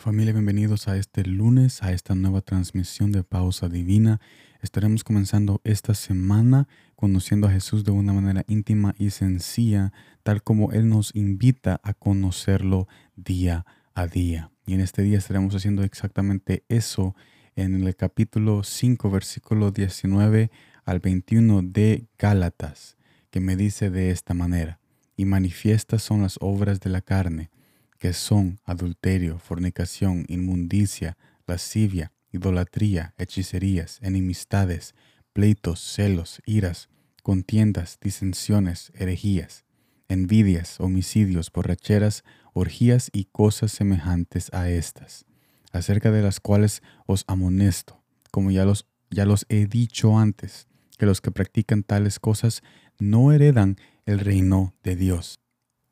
[0.00, 4.18] Familia, bienvenidos a este lunes, a esta nueva transmisión de Pausa Divina.
[4.62, 9.92] Estaremos comenzando esta semana conociendo a Jesús de una manera íntima y sencilla,
[10.22, 14.50] tal como Él nos invita a conocerlo día a día.
[14.64, 17.14] Y en este día estaremos haciendo exactamente eso
[17.54, 20.50] en el capítulo 5, versículo 19
[20.86, 22.96] al 21 de Gálatas,
[23.30, 24.80] que me dice de esta manera,
[25.14, 27.50] y manifiestas son las obras de la carne
[28.00, 34.94] que son adulterio, fornicación, inmundicia, lascivia, idolatría, hechicerías, enemistades,
[35.34, 36.88] pleitos, celos, iras,
[37.22, 39.66] contiendas, disensiones, herejías,
[40.08, 42.24] envidias, homicidios, borracheras,
[42.54, 45.26] orgías y cosas semejantes a estas,
[45.70, 51.04] acerca de las cuales os amonesto, como ya los, ya los he dicho antes, que
[51.04, 52.62] los que practican tales cosas
[52.98, 55.38] no heredan el reino de Dios.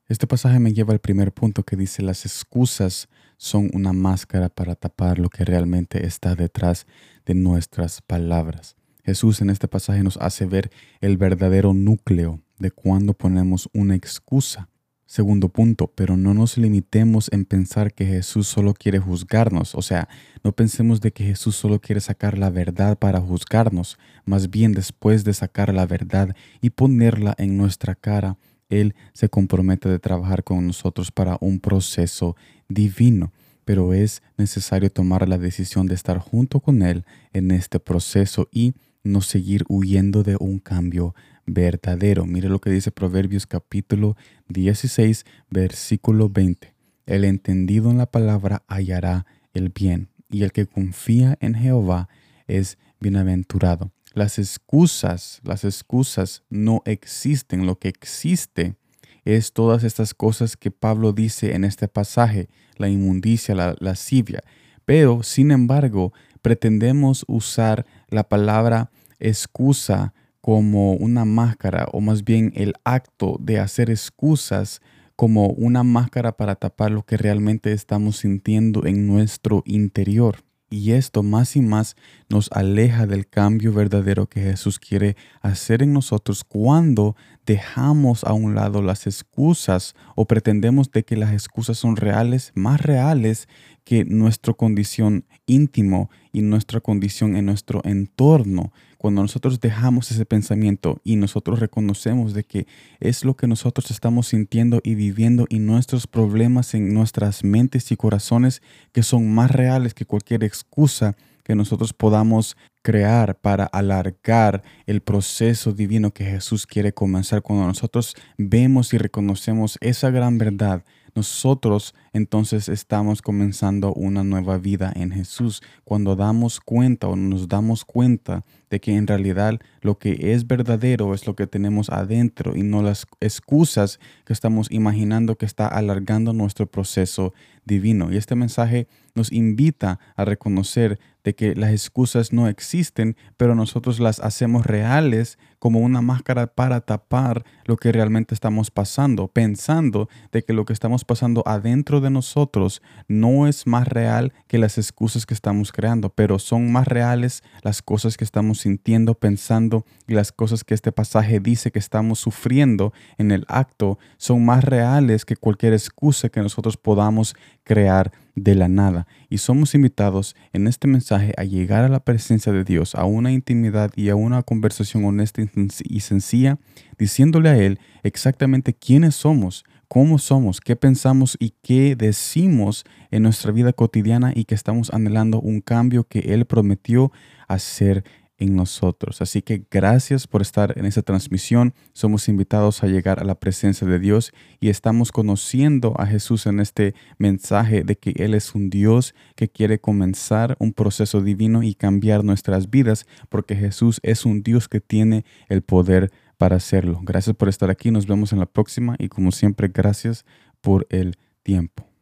[0.08, 4.74] Este pasaje me lleva al primer punto que dice las excusas son una máscara para
[4.74, 6.86] tapar lo que realmente está detrás
[7.26, 8.74] de nuestras palabras.
[9.04, 10.70] Jesús en este pasaje nos hace ver
[11.02, 14.70] el verdadero núcleo de cuando ponemos una excusa.
[15.04, 20.08] Segundo punto, pero no nos limitemos en pensar que Jesús solo quiere juzgarnos, o sea,
[20.42, 25.24] no pensemos de que Jesús solo quiere sacar la verdad para juzgarnos, más bien después
[25.24, 28.38] de sacar la verdad y ponerla en nuestra cara,
[28.68, 32.36] él se compromete de trabajar con nosotros para un proceso
[32.68, 33.32] divino,
[33.64, 38.74] pero es necesario tomar la decisión de estar junto con Él en este proceso y
[39.02, 41.14] no seguir huyendo de un cambio
[41.46, 42.26] verdadero.
[42.26, 44.16] Mire lo que dice Proverbios capítulo
[44.48, 46.74] 16, versículo 20.
[47.06, 52.08] El entendido en la palabra hallará el bien, y el que confía en Jehová
[52.46, 53.92] es bienaventurado.
[54.14, 57.66] Las excusas, las excusas no existen.
[57.66, 58.76] Lo que existe
[59.24, 64.42] es todas estas cosas que Pablo dice en este pasaje, la inmundicia, la lascivia.
[64.84, 72.74] Pero, sin embargo, pretendemos usar la palabra excusa como una máscara, o más bien el
[72.84, 74.80] acto de hacer excusas
[75.16, 80.38] como una máscara para tapar lo que realmente estamos sintiendo en nuestro interior.
[80.70, 81.96] Y esto más y más
[82.28, 88.54] nos aleja del cambio verdadero que Jesús quiere hacer en nosotros cuando dejamos a un
[88.54, 93.48] lado las excusas o pretendemos de que las excusas son reales, más reales
[93.84, 98.70] que nuestra condición íntimo y nuestra condición en nuestro entorno.
[98.98, 102.66] Cuando nosotros dejamos ese pensamiento y nosotros reconocemos de que
[102.98, 107.96] es lo que nosotros estamos sintiendo y viviendo y nuestros problemas en nuestras mentes y
[107.96, 108.60] corazones
[108.92, 115.72] que son más reales que cualquier excusa que nosotros podamos crear para alargar el proceso
[115.72, 117.40] divino que Jesús quiere comenzar.
[117.40, 120.84] Cuando nosotros vemos y reconocemos esa gran verdad,
[121.14, 125.62] nosotros entonces estamos comenzando una nueva vida en Jesús.
[125.84, 131.14] Cuando damos cuenta o nos damos cuenta de que en realidad lo que es verdadero
[131.14, 136.32] es lo que tenemos adentro y no las excusas que estamos imaginando que está alargando
[136.32, 137.32] nuestro proceso
[137.64, 138.12] divino.
[138.12, 144.00] Y este mensaje nos invita a reconocer de que las excusas no existen, pero nosotros
[144.00, 150.42] las hacemos reales como una máscara para tapar lo que realmente estamos pasando, pensando de
[150.42, 155.26] que lo que estamos pasando adentro de nosotros no es más real que las excusas
[155.26, 160.32] que estamos creando, pero son más reales las cosas que estamos sintiendo, pensando y las
[160.32, 165.36] cosas que este pasaje dice que estamos sufriendo en el acto son más reales que
[165.36, 169.06] cualquier excusa que nosotros podamos crear de la nada.
[169.28, 173.32] Y somos invitados en este mensaje a llegar a la presencia de Dios, a una
[173.32, 175.42] intimidad y a una conversación honesta
[175.84, 176.58] y sencilla,
[176.98, 183.52] diciéndole a Él exactamente quiénes somos, cómo somos, qué pensamos y qué decimos en nuestra
[183.52, 187.10] vida cotidiana y que estamos anhelando un cambio que Él prometió
[187.48, 188.04] hacer
[188.38, 189.20] en nosotros.
[189.20, 191.74] Así que gracias por estar en esta transmisión.
[191.92, 196.60] Somos invitados a llegar a la presencia de Dios y estamos conociendo a Jesús en
[196.60, 201.74] este mensaje de que Él es un Dios que quiere comenzar un proceso divino y
[201.74, 207.00] cambiar nuestras vidas porque Jesús es un Dios que tiene el poder para hacerlo.
[207.02, 207.90] Gracias por estar aquí.
[207.90, 210.24] Nos vemos en la próxima y como siempre, gracias
[210.60, 211.97] por el tiempo.